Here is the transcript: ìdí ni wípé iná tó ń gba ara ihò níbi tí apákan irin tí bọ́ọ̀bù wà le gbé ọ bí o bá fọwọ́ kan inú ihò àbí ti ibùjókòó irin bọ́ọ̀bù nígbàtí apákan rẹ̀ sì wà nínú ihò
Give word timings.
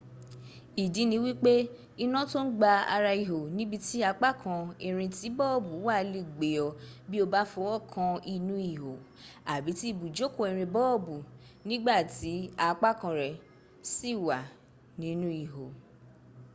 ìdí 0.83 1.01
ni 1.09 1.17
wípé 1.25 1.53
iná 2.03 2.21
tó 2.31 2.39
ń 2.45 2.49
gba 2.57 2.71
ara 2.95 3.11
ihò 3.23 3.39
níbi 3.55 3.77
tí 3.85 3.97
apákan 4.11 4.61
irin 4.87 5.11
tí 5.17 5.27
bọ́ọ̀bù 5.37 5.73
wà 5.85 5.95
le 6.11 6.21
gbé 6.35 6.49
ọ 6.67 6.69
bí 7.09 7.17
o 7.23 7.25
bá 7.33 7.41
fọwọ́ 7.51 7.77
kan 7.93 8.13
inú 8.35 8.55
ihò 8.73 8.93
àbí 9.53 9.71
ti 9.77 9.85
ibùjókòó 9.91 10.45
irin 10.51 10.71
bọ́ọ̀bù 10.75 11.15
nígbàtí 11.67 12.31
apákan 12.67 13.13
rẹ̀ 13.21 13.39
sì 13.93 14.09
wà 14.27 14.37
nínú 15.01 15.27
ihò 15.43 15.65